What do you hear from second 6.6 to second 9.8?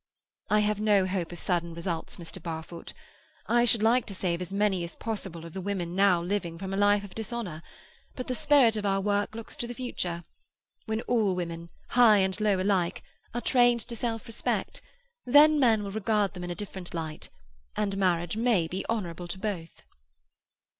a life of dishonour; but the spirit of our work looks to the